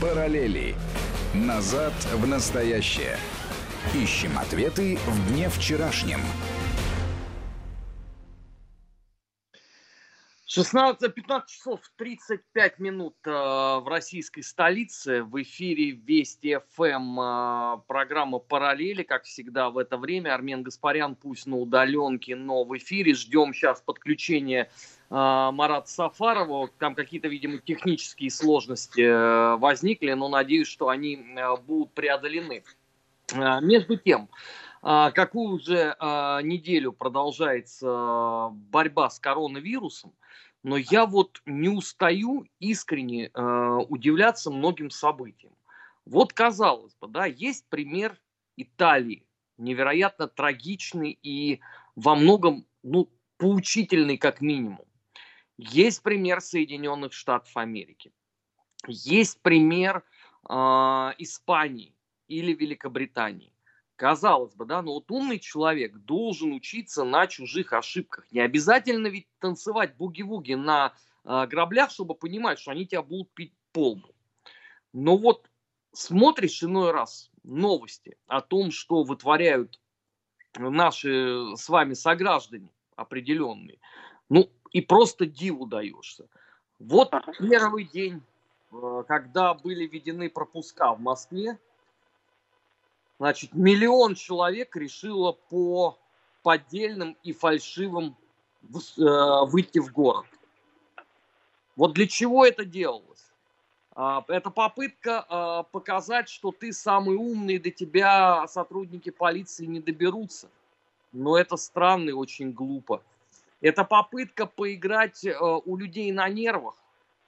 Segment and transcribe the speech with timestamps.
[0.00, 0.74] Параллели.
[1.34, 3.18] Назад в настоящее.
[3.94, 6.20] Ищем ответы в дне вчерашнем.
[10.52, 15.22] 16, 15 часов 35 минут э, в российской столице.
[15.22, 19.04] В эфире Вести ФМ э, программа «Параллели».
[19.04, 23.14] Как всегда в это время Армен Гаспарян, пусть на удаленке, но в эфире.
[23.14, 24.62] Ждем сейчас подключения
[25.08, 26.68] э, Марата Сафарова.
[26.80, 32.64] Там какие-то, видимо, технические сложности э, возникли, но надеюсь, что они э, будут преодолены.
[33.32, 34.28] Э, между тем,
[34.80, 40.12] какую уже э, неделю продолжается борьба с коронавирусом,
[40.62, 43.30] но я вот не устаю искренне
[43.88, 45.54] удивляться многим событиям.
[46.04, 48.18] Вот казалось бы, да, есть пример
[48.56, 49.26] Италии,
[49.58, 51.60] невероятно трагичный и
[51.96, 54.84] во многом, ну, поучительный как минимум.
[55.56, 58.12] Есть пример Соединенных Штатов Америки.
[58.86, 60.02] Есть пример
[60.48, 60.52] э,
[61.18, 61.94] Испании
[62.28, 63.52] или Великобритании.
[64.00, 68.24] Казалось бы, да, но вот умный человек должен учиться на чужих ошибках.
[68.32, 70.94] Не обязательно ведь танцевать буги-вуги на
[71.26, 74.08] э, граблях, чтобы понимать, что они тебя будут пить полбу.
[74.94, 75.50] Но вот
[75.92, 79.78] смотришь иной раз новости о том, что вытворяют
[80.56, 83.80] наши с вами сограждане определенные,
[84.30, 86.26] ну и просто диву даешься.
[86.78, 88.22] Вот первый день,
[88.72, 91.58] э, когда были введены пропуска в Москве,
[93.20, 95.98] Значит, миллион человек решило по
[96.42, 98.16] поддельным и фальшивым
[98.62, 100.24] э, выйти в город.
[101.76, 103.30] Вот для чего это делалось?
[103.94, 110.48] А, это попытка а, показать, что ты самый умный, до тебя сотрудники полиции не доберутся.
[111.12, 113.02] Но это странно и очень глупо.
[113.60, 116.76] Это попытка поиграть э, у людей на нервах.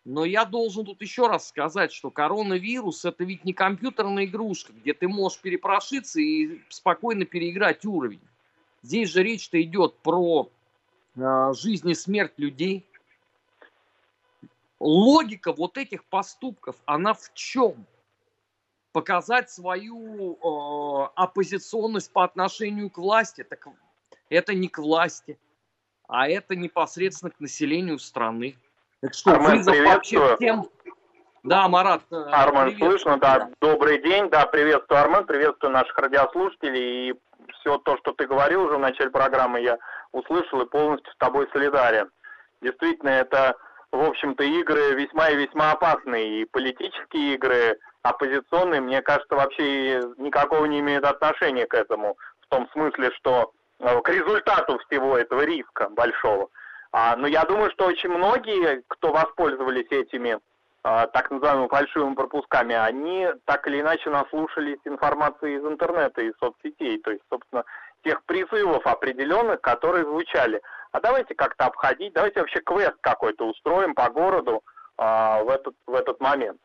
[0.05, 4.95] Но я должен тут еще раз сказать, что коронавирус это ведь не компьютерная игрушка, где
[4.95, 8.21] ты можешь перепрошиться и спокойно переиграть уровень.
[8.83, 10.51] Здесь же речь-то идет про
[11.15, 12.85] э, жизнь и смерть людей.
[14.81, 17.87] Логика вот этих поступков, она в чем?
[18.91, 23.45] Показать свою э, оппозиционность по отношению к власти.
[23.45, 23.69] Так
[24.29, 25.39] это не к власти,
[26.09, 28.57] а это непосредственно к населению страны.
[29.03, 30.37] Так что, Армен, приветствую.
[30.37, 30.65] Всем...
[31.43, 32.03] Да, Марат.
[32.13, 33.51] Э, Армен, слышно, да.
[33.61, 37.11] Добрый день, да, приветствую, Армен, приветствую наших радиослушателей.
[37.11, 37.15] И
[37.55, 39.77] все то, что ты говорил уже в начале программы, я
[40.13, 42.11] услышал и полностью с тобой солидарен.
[42.61, 43.57] Действительно, это,
[43.91, 46.43] в общем-то, игры весьма и весьма опасные.
[46.43, 52.17] И политические игры, оппозиционные, мне кажется, вообще никакого не имеют отношения к этому.
[52.43, 56.51] В том смысле, что э, к результату всего этого риска большого.
[56.93, 60.39] А, но я думаю, что очень многие, кто воспользовались этими
[60.85, 66.99] а, так называемыми фальшивыми пропусками, они так или иначе наслушались информации из интернета и соцсетей,
[67.01, 67.65] то есть, собственно,
[68.05, 70.61] тех призывов определенных, которые звучали.
[70.91, 74.63] А давайте как-то обходить, давайте вообще квест какой-то устроим по городу
[74.99, 76.61] а, в, этот, в этот момент.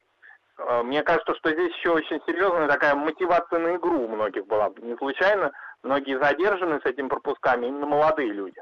[0.57, 4.71] А, мне кажется, что здесь еще очень серьезная такая мотивация на игру у многих была.
[4.81, 5.51] Не случайно
[5.83, 8.61] многие задержаны с этими пропусками именно молодые люди.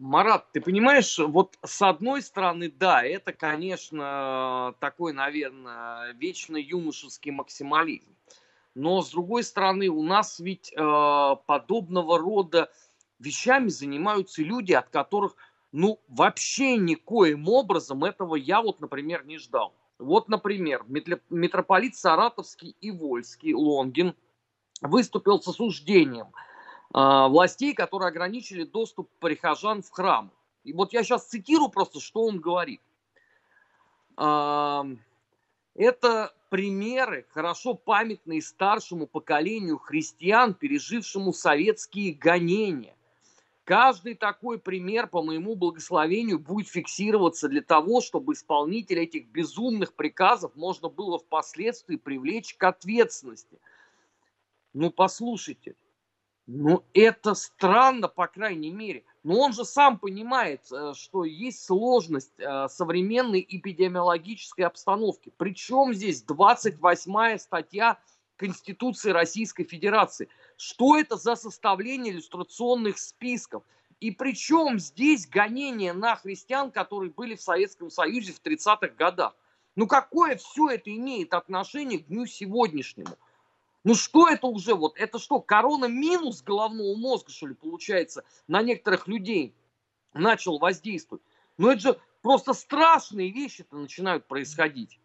[0.00, 8.08] Марат, ты понимаешь, вот с одной стороны, да, это, конечно, такой, наверное, вечно юношеский максимализм.
[8.74, 10.76] Но с другой стороны, у нас ведь э,
[11.44, 12.70] подобного рода
[13.18, 15.36] вещами занимаются люди, от которых,
[15.70, 19.74] ну, вообще никоим образом этого я вот, например, не ждал.
[19.98, 20.82] Вот, например,
[21.28, 24.14] митрополит Саратовский и Вольский Лонгин
[24.80, 26.28] выступил с осуждением–
[26.92, 30.32] властей, которые ограничили доступ прихожан в храм.
[30.64, 32.80] И вот я сейчас цитирую просто, что он говорит.
[34.16, 34.84] А,
[35.74, 42.96] это примеры, хорошо памятные старшему поколению христиан, пережившему советские гонения.
[43.64, 50.56] Каждый такой пример, по моему благословению, будет фиксироваться для того, чтобы исполнителя этих безумных приказов
[50.56, 53.60] можно было впоследствии привлечь к ответственности.
[54.72, 55.76] Ну, послушайте,
[56.46, 59.04] ну, это странно, по крайней мере.
[59.22, 65.32] Но он же сам понимает, э, что есть сложность э, современной эпидемиологической обстановки.
[65.36, 67.98] Причем здесь 28 статья
[68.36, 70.28] Конституции Российской Федерации.
[70.56, 73.62] Что это за составление иллюстрационных списков?
[74.00, 79.36] И причем здесь гонения на христиан, которые были в Советском Союзе в 30-х годах?
[79.76, 83.14] Ну какое все это имеет отношение к дню сегодняшнему?
[83.82, 84.98] Ну что это уже вот?
[84.98, 89.54] Это что, корона минус головного мозга, что ли, получается, на некоторых людей
[90.12, 91.22] начал воздействовать?
[91.56, 94.98] Ну это же просто страшные вещи-то начинают происходить.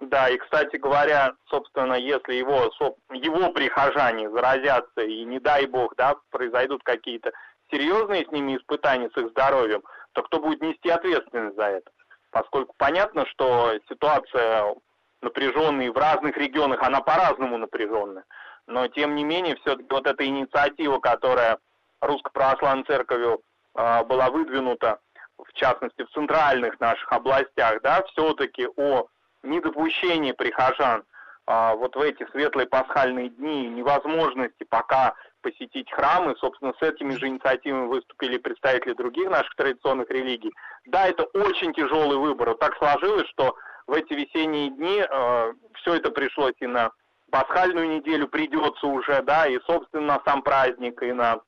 [0.00, 2.72] Да, и, кстати говоря, собственно, если его,
[3.12, 7.32] его прихожане заразятся, и не дай бог, да, произойдут какие-то
[7.70, 9.82] серьезные с ними испытания с их здоровьем,
[10.12, 11.90] то кто будет нести ответственность за это?
[12.30, 14.74] Поскольку понятно, что ситуация
[15.22, 18.24] напряженная в разных регионах, она по-разному напряженная.
[18.66, 21.58] Но, тем не менее, все-таки вот эта инициатива, которая
[22.00, 23.40] Русской Православной Церковью
[23.74, 24.98] э, была выдвинута,
[25.38, 29.06] в частности, в центральных наших областях, да, все-таки о
[29.42, 31.04] недопущении прихожан
[31.46, 36.36] э, вот в эти светлые пасхальные дни, невозможности пока посетить храмы.
[36.38, 40.52] Собственно, с этими же инициативами выступили представители других наших традиционных религий.
[40.86, 42.50] Да, это очень тяжелый выбор.
[42.50, 43.56] Вот так сложилось, что
[43.86, 46.90] в эти весенние дни э, все это пришлось и на
[47.30, 51.40] пасхальную неделю придется уже, да, и, собственно, сам праздник, и на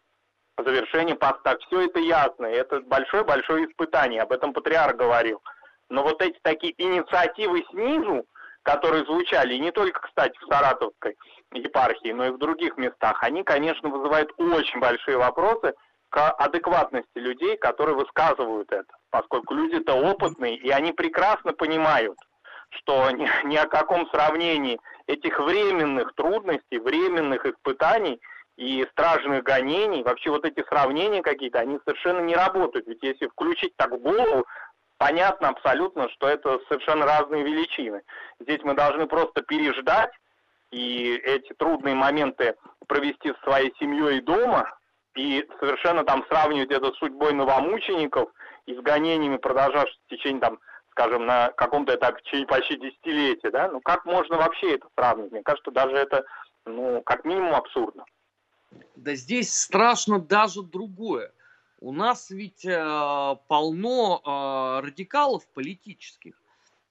[0.58, 1.56] завершение поста.
[1.58, 2.46] Все это ясно.
[2.46, 4.22] Это большое-большое испытание.
[4.22, 5.42] Об этом патриарх говорил.
[5.88, 8.24] Но вот эти такие инициативы снизу,
[8.62, 11.16] которые звучали, и не только, кстати, в Саратовской
[11.52, 15.74] епархии, но и в других местах, они, конечно, вызывают очень большие вопросы
[16.08, 22.18] к адекватности людей, которые высказывают это, поскольку люди-то опытные, и они прекрасно понимают,
[22.70, 28.20] что ни, ни о каком сравнении этих временных трудностей, временных испытаний
[28.56, 32.88] и стражных гонений, вообще вот эти сравнения какие-то, они совершенно не работают.
[32.88, 34.44] Ведь если включить так в голову,
[34.98, 38.02] понятно абсолютно, что это совершенно разные величины.
[38.40, 40.10] Здесь мы должны просто переждать
[40.72, 42.56] и эти трудные моменты
[42.88, 44.68] провести с своей семьей дома,
[45.14, 48.30] и совершенно там сравнивать это с судьбой новомучеников
[48.66, 50.58] и с гонениями, продолжавшимися в течение, там,
[50.90, 55.32] скажем, на каком-то этапе в течение почти десятилетия, да, ну как можно вообще это сравнивать?
[55.32, 56.24] Мне кажется, даже это,
[56.64, 58.04] ну, как минимум абсурдно.
[58.96, 61.32] Да здесь страшно даже другое.
[61.80, 66.34] У нас ведь э, полно э, радикалов политических,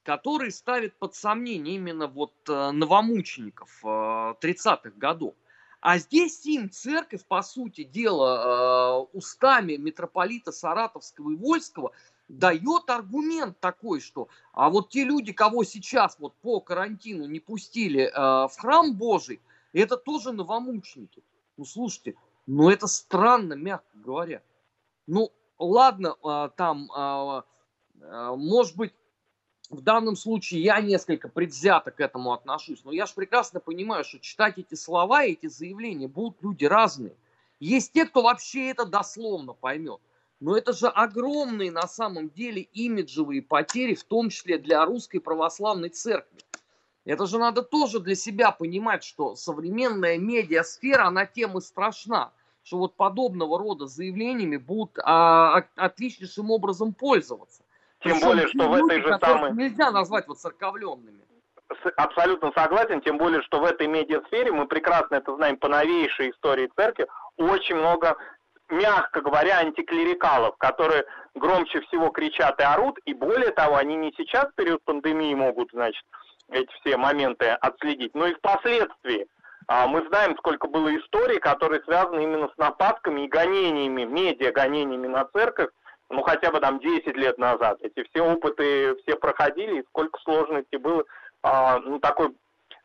[0.04, 5.34] которые ставят под сомнение именно вот э, новомучеников э, 30-х годов.
[5.84, 11.92] А здесь им церковь, по сути дела, э, устами митрополита Саратовского и Вольского
[12.26, 18.04] дает аргумент такой, что а вот те люди, кого сейчас вот по карантину не пустили
[18.04, 19.42] э, в храм Божий,
[19.74, 21.22] это тоже новомученики.
[21.58, 22.14] Ну слушайте,
[22.46, 24.42] ну это странно, мягко говоря.
[25.06, 26.88] Ну, ладно, а, там,
[28.00, 28.94] может быть,
[29.70, 34.18] в данном случае я несколько предвзято к этому отношусь, но я же прекрасно понимаю, что
[34.18, 37.16] читать эти слова, эти заявления будут люди разные.
[37.60, 40.00] Есть те, кто вообще это дословно поймет.
[40.40, 45.88] Но это же огромные на самом деле имиджевые потери, в том числе для русской православной
[45.88, 46.40] церкви.
[47.04, 52.32] Это же надо тоже для себя понимать, что современная медиасфера, она тем и страшна–
[52.64, 57.62] что вот подобного рода заявлениями будут а, отличнейшим образом пользоваться.
[58.04, 59.52] Тем Причем более, что в этой же самой...
[59.52, 61.20] Нельзя назвать вот церковленными.
[61.96, 66.70] Абсолютно согласен, тем более, что в этой медиасфере, мы прекрасно это знаем по новейшей истории
[66.76, 67.06] церкви,
[67.38, 68.16] очень много,
[68.68, 71.04] мягко говоря, антиклерикалов, которые
[71.34, 75.70] громче всего кричат и орут, и более того, они не сейчас в период пандемии могут,
[75.72, 76.04] значит,
[76.50, 79.26] эти все моменты отследить, но и впоследствии.
[79.66, 85.06] А мы знаем, сколько было историй, которые связаны именно с нападками и гонениями, медиа гонениями
[85.06, 85.70] на церковь,
[86.10, 87.78] ну хотя бы там 10 лет назад.
[87.82, 91.04] Эти все опыты все проходили, и сколько сложностей было,
[91.42, 92.34] а, ну такой,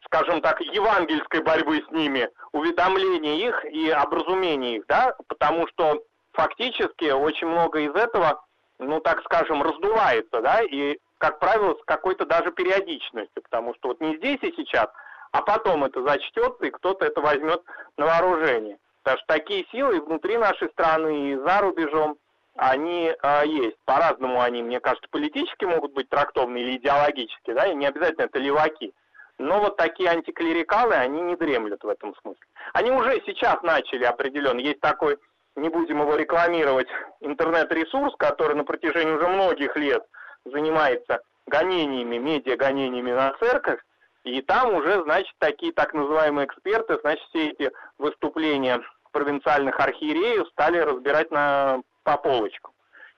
[0.06, 7.12] скажем так, евангельской борьбы с ними, уведомления их и образумения их, да, потому что фактически
[7.12, 8.42] очень много из этого,
[8.80, 14.02] ну так скажем, раздувается, да, и как правило с какой-то даже периодичностью, потому что вот
[14.02, 14.88] не здесь и сейчас,
[15.32, 17.62] а потом это зачтется, и кто-то это возьмет
[17.98, 18.78] на вооружение.
[19.04, 22.18] Потому что такие силы внутри нашей страны и за рубежом,
[22.60, 23.78] они э, есть.
[23.86, 28.38] По-разному они, мне кажется, политически могут быть трактованы или идеологически, да, и не обязательно это
[28.38, 28.94] леваки.
[29.38, 32.46] Но вот такие антиклерикалы, они не дремлют в этом смысле.
[32.74, 34.60] Они уже сейчас начали определенно.
[34.60, 35.18] Есть такой,
[35.56, 36.90] не будем его рекламировать,
[37.22, 40.04] интернет-ресурс, который на протяжении уже многих лет
[40.44, 43.80] занимается гонениями, медиа-гонениями на церковь,
[44.26, 50.78] и там уже, значит, такие так называемые эксперты, значит, все эти выступления провинциальных архиереев стали
[50.80, 52.74] разбирать на, по полочкам.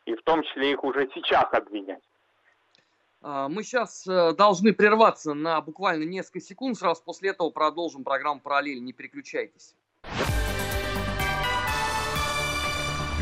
[0.06, 2.02] И в том числе их уже сейчас обвинять.
[3.22, 6.78] А, мы сейчас э, должны прерваться на буквально несколько секунд.
[6.78, 8.84] Сразу после этого продолжим программу «Параллель».
[8.84, 9.76] Не переключайтесь.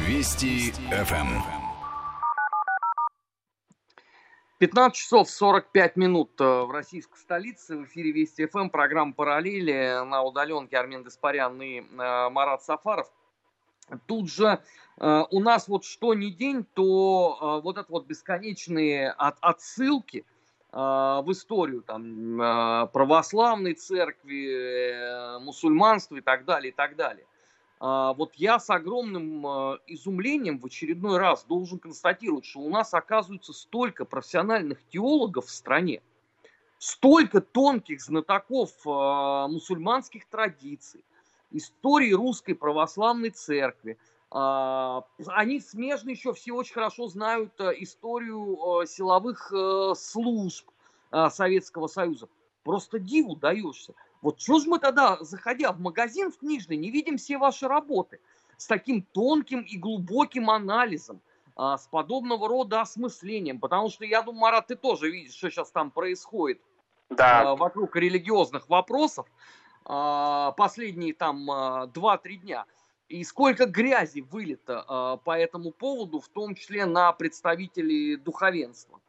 [0.08, 1.60] Вести ФМ.
[4.60, 7.78] 15 часов 45 минут э, в российской столице.
[7.78, 11.84] В эфире Вести ФМ, программа «Параллели» на удаленке Армен Гаспарян и э,
[12.30, 13.10] Марат Сафаров.
[14.06, 14.60] Тут же
[14.98, 20.26] э, у нас вот что ни день, то вот это вот бесконечные от, отсылки
[20.72, 22.38] в историю там,
[22.94, 27.26] православной церкви, мусульманства и так далее, и так далее.
[27.80, 29.48] Вот я с огромным
[29.88, 36.04] изумлением в очередной раз должен констатировать, что у нас оказывается столько профессиональных теологов в стране,
[36.78, 41.04] столько тонких знатоков мусульманских традиций,
[41.52, 43.98] истории русской православной церкви,
[44.32, 50.70] а, они смежно еще все очень хорошо знают э, историю э, силовых э, служб
[51.32, 52.30] Советского Союза.
[52.64, 53.96] Просто диву даешься.
[54.22, 58.20] Вот что же мы тогда, заходя в магазин в книжный, не видим все ваши работы
[58.58, 61.20] с таким тонким и глубоким анализом,
[61.58, 63.60] с подобного рода осмыслением?
[63.60, 66.62] Потому что я думаю, Марат, ты тоже видишь, что сейчас там происходит
[67.10, 67.56] да.
[67.56, 69.26] вокруг религиозных вопросов
[70.58, 72.66] последние там 2-3 дня–
[73.10, 79.00] и сколько грязи вылито э, по этому поводу, в том числе на представителей духовенства.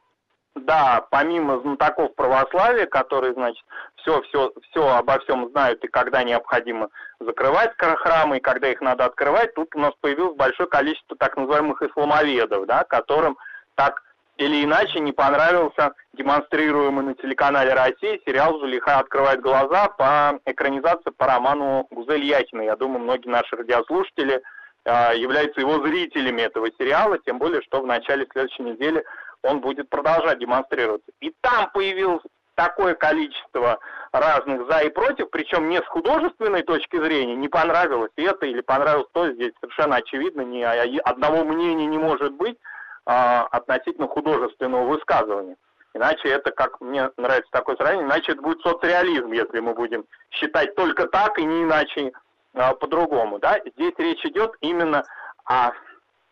[0.57, 3.65] Да, помимо знатоков православия, которые, значит,
[3.97, 6.89] все, все, все обо всем знают и когда необходимо
[7.21, 11.81] закрывать храмы, и когда их надо открывать, тут у нас появилось большое количество так называемых
[11.83, 13.39] исламоведов, да, которым
[13.77, 14.03] так
[14.41, 21.27] или иначе не понравился демонстрируемый на телеканале Россия сериал «Зулиха открывает глаза» по экранизации по
[21.27, 22.63] роману Гузель Яхина.
[22.63, 24.41] Я думаю, многие наши радиослушатели
[24.87, 29.05] э, являются его зрителями этого сериала, тем более, что в начале следующей недели
[29.43, 31.13] он будет продолжать демонстрироваться.
[31.21, 32.23] И там появилось
[32.55, 33.79] такое количество
[34.11, 39.09] разных за и против, причем не с художественной точки зрения, не понравилось это или понравилось
[39.13, 40.63] то, здесь совершенно очевидно, ни
[41.01, 42.69] одного мнения не может быть, а,
[43.11, 45.57] относительно художественного высказывания.
[45.95, 50.75] Иначе это, как мне нравится такое сравнение, иначе это будет соцреализм, если мы будем считать
[50.77, 52.13] только так и не иначе
[52.55, 53.41] а, по-другому.
[53.41, 53.59] Да?
[53.75, 55.05] Здесь речь идет именно
[55.45, 55.73] о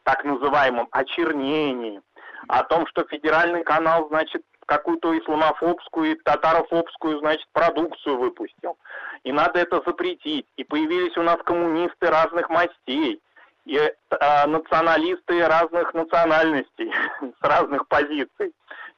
[0.04, 2.00] так называемом очернении,
[2.46, 8.76] о том, что федеральный канал, значит, какую-то исламофобскую и татарофобскую, значит, продукцию выпустил.
[9.24, 10.46] И надо это запретить.
[10.56, 13.20] И появились у нас коммунисты разных мастей
[13.68, 18.54] и э, националисты разных национальностей, с разных позиций.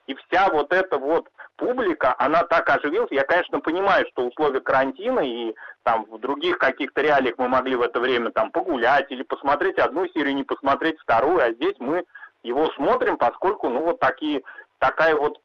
[0.07, 3.11] И вся вот эта вот публика, она так оживилась.
[3.11, 7.83] Я, конечно, понимаю, что условия карантина и там в других каких-то реалиях мы могли в
[7.83, 12.05] это время там погулять или посмотреть одну серию, не посмотреть вторую, а здесь мы
[12.45, 14.43] его смотрим, поскольку, ну, вот такие,
[14.79, 15.41] такая вот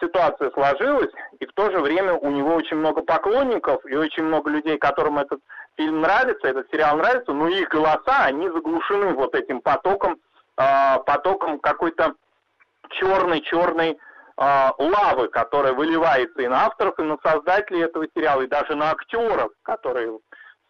[0.00, 1.10] ситуация сложилась,
[1.40, 5.18] и в то же время у него очень много поклонников и очень много людей, которым
[5.18, 5.40] этот
[5.76, 10.16] фильм нравится, этот сериал нравится, но их голоса, они заглушены вот этим потоком,
[10.56, 12.14] э, потоком какой-то
[12.90, 18.74] черной-черной э, лавы, которая выливается и на авторов, и на создателей этого сериала, и даже
[18.74, 20.18] на актеров, которые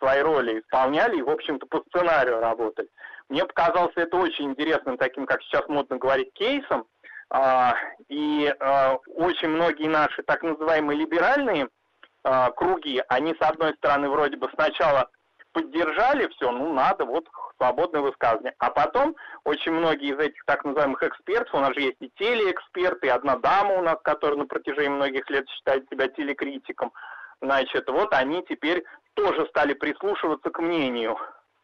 [0.01, 2.89] свои роли исполняли и, в общем-то, по сценарию работали.
[3.29, 6.98] Мне показалось это очень интересным, таким, как сейчас модно говорить, кейсом, э,
[8.09, 11.69] и э, очень многие наши так называемые либеральные
[12.25, 15.11] э, круги, они, с одной стороны, вроде бы сначала
[15.53, 18.55] поддержали все, ну, надо, вот, свободное высказывание.
[18.59, 23.09] А потом очень многие из этих так называемых экспертов, у нас же есть и телеэксперты,
[23.09, 26.93] и одна дама у нас, которая на протяжении многих лет считает себя телекритиком,
[27.41, 31.19] значит, вот они теперь тоже стали прислушиваться к мнению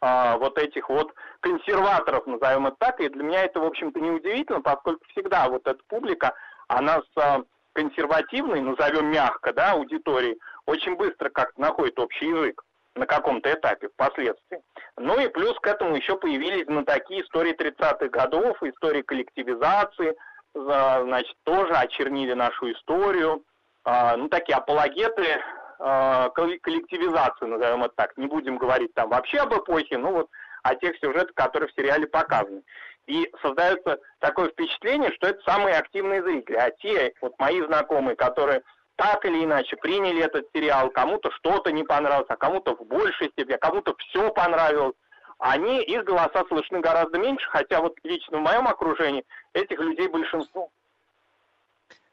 [0.06, 4.60] а, вот этих вот консерваторов, назовем это так, и для меня это, в общем-то, неудивительно,
[4.60, 6.34] поскольку всегда вот эта публика,
[6.68, 7.42] она с а,
[7.72, 12.62] консервативной, назовем мягко, да, аудиторией, очень быстро как-то находит общий язык
[12.94, 14.60] на каком-то этапе впоследствии.
[14.98, 20.14] Ну и плюс к этому еще появились на такие истории 30-х годов, истории коллективизации,
[20.52, 23.42] значит, тоже очернили нашу историю.
[23.84, 25.40] А, ну, такие апологеты
[25.78, 28.16] а, коллективизации, назовем это так.
[28.16, 30.30] Не будем говорить там вообще об эпохе, ну вот
[30.62, 32.62] о тех сюжетах, которые в сериале показаны.
[33.06, 36.56] И создается такое впечатление, что это самые активные зрители.
[36.56, 38.62] А те, вот мои знакомые, которые
[38.96, 43.54] так или иначе приняли этот сериал, кому-то что-то не понравилось, а кому-то в большей степени,
[43.54, 44.94] а кому-то все понравилось,
[45.38, 50.70] они, их голоса слышны гораздо меньше, хотя вот лично в моем окружении этих людей большинство.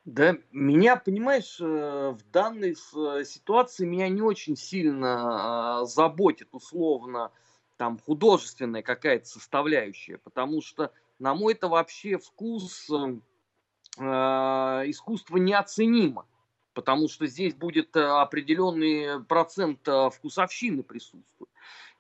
[0.06, 1.64] Да, меня, понимаешь, э,
[2.10, 7.32] в данной э, ситуации меня не очень сильно а, заботит условно
[7.78, 16.26] там художественная какая-то составляющая, потому что, на мой это вообще вкус э, искусство неоценимо,
[16.74, 21.52] потому что здесь будет определенный процент вкусовщины присутствует.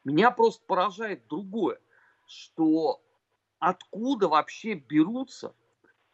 [0.03, 1.79] Меня просто поражает другое,
[2.25, 2.99] что
[3.59, 5.53] откуда вообще берутся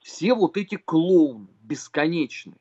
[0.07, 2.55] все вот эти клоуны бесконечные,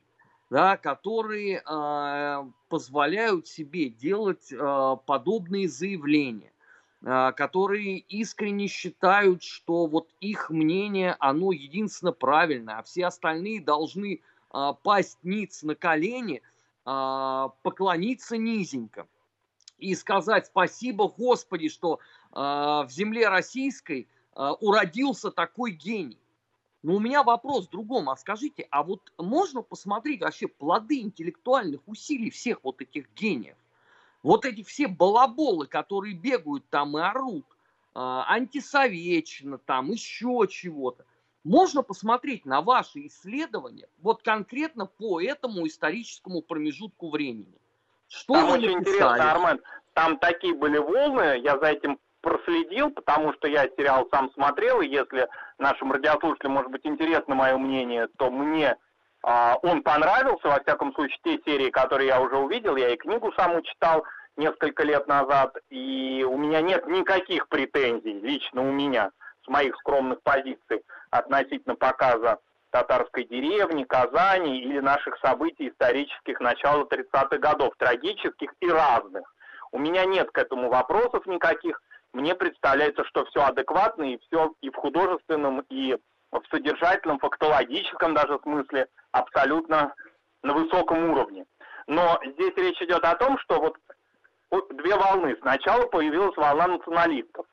[0.51, 6.53] да, которые э, позволяют себе делать э, подобные заявления,
[7.03, 14.23] э, которые искренне считают, что вот их мнение, оно единственно правильное, а все остальные должны
[14.51, 16.43] а, пасть ниц на колени,
[16.85, 19.07] а, поклониться низенько
[19.79, 22.01] и сказать спасибо Господи, что
[22.33, 26.19] а, в земле российской а, уродился такой гений.
[26.87, 28.09] Но у меня вопрос в другом.
[28.11, 33.57] А скажите, а вот можно посмотреть вообще плоды интеллектуальных усилий всех вот этих гениев?
[34.23, 37.45] Вот эти все балаболы, которые бегают там и орут,
[37.93, 41.05] а, антисоветчина там, еще чего-то.
[41.43, 47.59] Можно посмотреть на ваши исследования вот конкретно по этому историческому промежутку времени.
[48.07, 48.95] Что там очень написали?
[48.95, 49.61] интересно, Армен.
[49.93, 54.89] Там такие были волны, я за этим проследил, потому что я сериал сам смотрел, и
[54.89, 55.29] если
[55.59, 58.77] нашим радиослушателям может быть интересно мое мнение, то мне
[59.25, 63.33] э, он понравился, во всяком случае, те серии, которые я уже увидел, я и книгу
[63.37, 64.05] саму читал
[64.37, 69.13] несколько лет назад, и у меня нет никаких претензий, лично у меня,
[69.45, 72.41] с моих скромных позиций, относительно показа
[72.71, 79.33] татарской деревни, Казани или наших событий исторических начала 30-х годов, трагических и разных.
[79.71, 81.81] У меня нет к этому вопросов никаких,
[82.17, 85.97] мне представляется, что все адекватно и все и в художественном, и
[86.33, 89.95] в содержательном, фактологическом даже смысле абсолютно
[90.43, 91.45] на высоком уровне.
[91.87, 93.77] Но здесь речь идет о том, что вот
[94.77, 95.37] две волны.
[95.43, 97.47] Сначала появилась волна националистов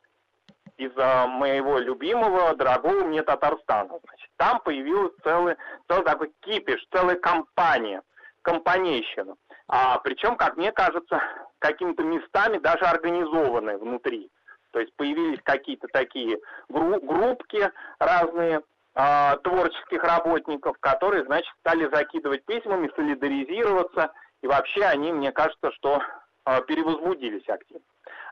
[0.77, 3.99] из-за моего любимого, дорогого мне Татарстана.
[4.05, 5.55] Значит, там появилась целый,
[5.89, 8.01] целый такой кипиш, целая компания,
[8.41, 9.35] компанейщина.
[9.67, 11.21] А, причем, как мне кажется,
[11.59, 14.29] какими-то местами даже организованные внутри.
[14.73, 18.61] То есть появились какие-то такие гру- группки разные
[18.95, 24.11] э, творческих работников, которые, значит, стали закидывать письмами, солидаризироваться.
[24.41, 26.01] И вообще они, мне кажется, что
[26.45, 27.85] э, перевозбудились активно.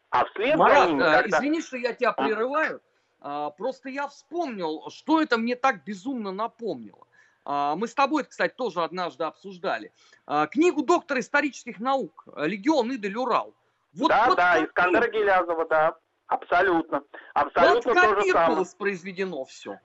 [0.09, 1.37] А вслед Марат, за ними, э, когда...
[1.37, 2.81] извини, что я тебя прерываю.
[3.21, 7.05] А, просто я вспомнил, что это мне так безумно напомнило.
[7.45, 9.93] А, мы с тобой, кстати, тоже однажды обсуждали.
[10.25, 13.53] А, книгу доктора исторических наук «Легион Идель Урал».
[13.93, 15.97] Вот, да, вот да, Искандера Гелязова, да.
[16.31, 17.03] Абсолютно.
[17.33, 18.59] Абсолютно вот то же самое.
[18.59, 19.79] воспроизведено все.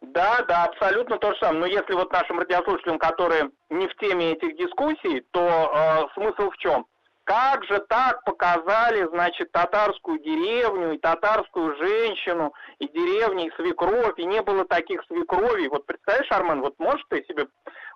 [0.00, 1.58] Да, да, абсолютно то же самое.
[1.58, 6.56] Но если вот нашим радиослушателям, которые не в теме этих дискуссий, то э, смысл в
[6.58, 6.86] чем?
[7.24, 14.24] Как же так показали, значит, татарскую деревню и татарскую женщину, и деревни, и свекровь, и
[14.24, 15.68] не было таких свекровей.
[15.68, 17.48] Вот представляешь, Армен, вот можешь ты себе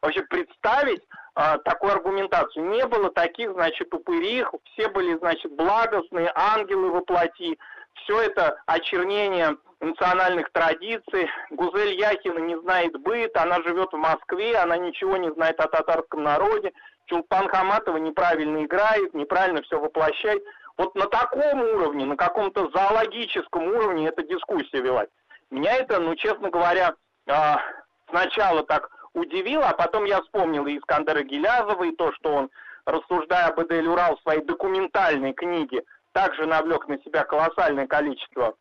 [0.02, 1.02] вообще представить
[1.36, 2.66] э, такую аргументацию?
[2.66, 7.58] Не было таких, значит, упырих, все были, значит, благостные ангелы воплоти,
[7.94, 11.28] все это очернение национальных традиций.
[11.50, 16.22] Гузель Яхина не знает быт, она живет в Москве, она ничего не знает о татарском
[16.22, 16.72] народе.
[17.06, 20.42] Чулпан Хаматова неправильно играет, неправильно все воплощает.
[20.78, 25.08] Вот на таком уровне, на каком-то зоологическом уровне эта дискуссия велась.
[25.50, 26.94] Меня это, ну, честно говоря,
[27.28, 27.60] а,
[28.08, 32.50] сначала так удивило, а потом я вспомнил и Искандера Гелязова, и то, что он,
[32.86, 38.54] рассуждая об Эдель Урал в своей документальной книге также навлек на себя колоссальное количество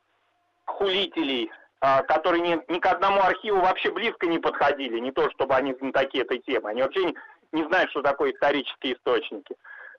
[0.65, 5.55] хулителей, а, которые ни, ни к одному архиву вообще близко не подходили, не то чтобы
[5.55, 7.15] они знатоки этой темы, они вообще не,
[7.51, 9.55] не знают, что такое исторические источники.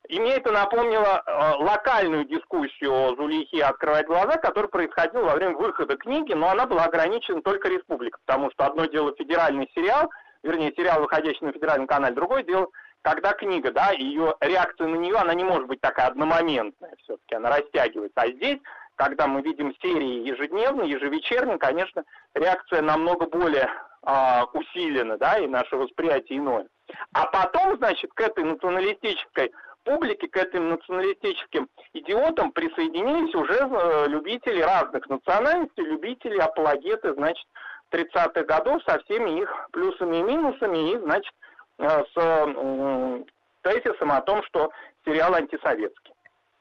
[0.08, 5.56] И мне это напомнило э, локальную дискуссию о Зулихе «Открывать глаза», которая происходила во время
[5.56, 10.10] выхода книги, но она была ограничена только республикой, потому что одно дело федеральный сериал,
[10.42, 12.68] вернее, сериал, выходящий на федеральном канале, другое дело
[13.02, 17.50] когда книга, да, ее реакция на нее, она не может быть такая одномоментная все-таки, она
[17.50, 18.20] растягивается.
[18.20, 18.58] А здесь,
[18.96, 23.68] когда мы видим серии ежедневно, ежевечерно, конечно, реакция намного более
[24.06, 26.66] э, усилена, да, и наше восприятие иное.
[27.12, 29.52] А потом, значит, к этой националистической
[29.84, 37.46] публике, к этим националистическим идиотам присоединились уже э, любители разных национальностей, любители, апологеты, значит,
[37.92, 41.32] 30-х годов со всеми их плюсами и минусами, и, значит,
[41.78, 43.24] с
[43.62, 44.70] тезисом о том, что
[45.04, 46.12] сериал антисоветский.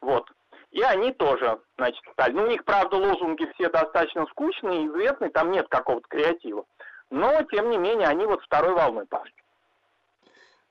[0.02, 0.30] Вот.
[0.72, 2.32] И они тоже, значит, стали.
[2.34, 6.66] Ну, у них, правда, лозунги все достаточно скучные, известные, там нет какого-то креатива.
[7.10, 9.34] Но, тем не менее, они вот второй волной пошли.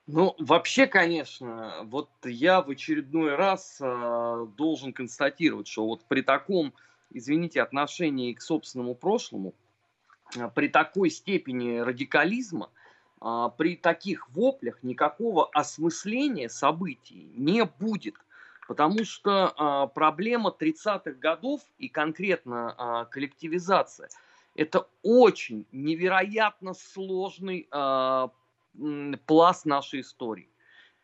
[0.07, 6.73] Ну, вообще, конечно, вот я в очередной раз э, должен констатировать, что вот при таком,
[7.11, 9.53] извините, отношении к собственному прошлому,
[10.35, 12.69] э, при такой степени радикализма–
[13.57, 18.15] при таких воплях никакого осмысления событий не будет.
[18.67, 24.09] Потому что а, проблема 30-х годов и конкретно а, коллективизация–
[24.55, 28.29] это очень невероятно сложный а,
[29.25, 30.49] пласт нашей истории.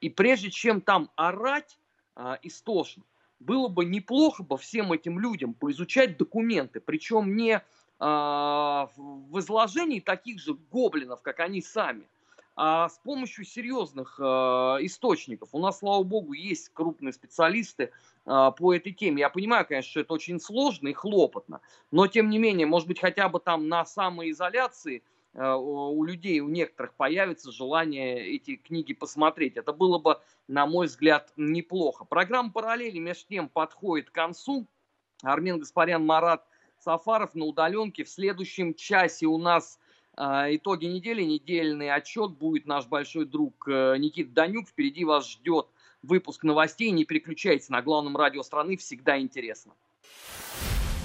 [0.02, 1.78] И прежде чем там орать
[2.16, 3.04] а, истошно,
[3.40, 7.64] было бы неплохо бы всем этим людям поизучать документы, причем не а,
[8.00, 12.08] в изложении таких же гоблинов, как они сами,
[12.56, 15.50] а с помощью серьезных э, источников.
[15.52, 17.92] У нас, слава богу, есть крупные специалисты
[18.26, 19.22] э, по этой теме.
[19.22, 23.00] Я понимаю, конечно, что это очень сложно и хлопотно, но тем не менее, может быть,
[23.00, 29.56] хотя бы там на самоизоляции у людей, у некоторых появится желание эти книги посмотреть.
[29.56, 32.06] Это было бы, на мой взгляд, неплохо.
[32.06, 34.66] Программа «Параллели» между тем подходит к концу.
[35.22, 36.44] Армен Гаспарян, Марат
[36.88, 38.06] Сафаров на удаленке.
[38.06, 39.78] В следующем часе у нас
[40.16, 44.70] а, итоги недели, недельный отчет будет наш большой друг э, Никита Данюк.
[44.70, 45.68] Впереди вас ждет
[46.02, 46.92] выпуск новостей.
[46.92, 49.74] Не переключайтесь на главном радио страны, всегда интересно.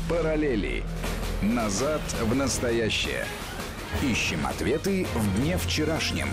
[0.08, 0.84] Параллели.
[1.42, 3.26] Назад в настоящее.
[4.04, 6.28] Ищем ответы в дне вчерашнем.